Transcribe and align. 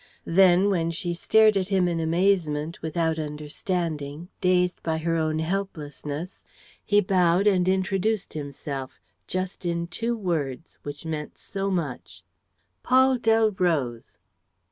Then, 0.25 0.71
when 0.71 0.89
she 0.89 1.13
stared 1.13 1.55
at 1.55 1.67
him 1.67 1.87
in 1.87 1.99
amazement, 1.99 2.81
without 2.81 3.19
understanding, 3.19 4.29
dazed 4.41 4.81
by 4.81 4.97
her 4.97 5.15
own 5.15 5.37
helplessness, 5.37 6.43
he 6.83 7.01
bowed 7.01 7.45
and 7.45 7.67
introduced 7.69 8.33
himself, 8.33 8.99
just 9.27 9.63
in 9.63 9.85
two 9.85 10.17
words, 10.17 10.79
which 10.81 11.05
meant 11.05 11.37
so 11.37 11.69
much: 11.69 12.23
"Paul 12.81 13.19
Delroze." 13.19 14.17